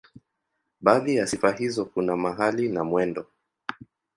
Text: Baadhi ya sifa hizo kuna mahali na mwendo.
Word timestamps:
Baadhi 0.79 1.15
ya 1.15 1.27
sifa 1.27 1.51
hizo 1.51 1.85
kuna 1.85 2.17
mahali 2.17 2.69
na 2.69 2.83
mwendo. 2.83 3.25